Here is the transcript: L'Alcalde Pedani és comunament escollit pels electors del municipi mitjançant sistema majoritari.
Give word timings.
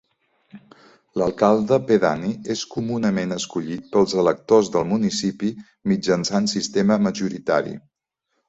L'Alcalde 1.21 1.77
Pedani 1.89 2.31
és 2.55 2.63
comunament 2.71 3.35
escollit 3.35 3.85
pels 3.97 4.15
electors 4.23 4.73
del 4.77 4.89
municipi 4.95 5.53
mitjançant 5.93 6.53
sistema 6.57 6.99
majoritari. 7.11 7.81